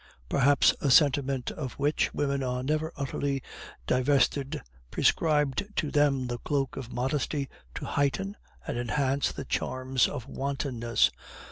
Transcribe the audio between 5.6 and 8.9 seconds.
to them the cloak of modesty to heighten and